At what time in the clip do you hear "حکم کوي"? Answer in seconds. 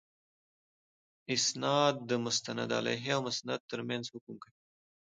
4.13-4.59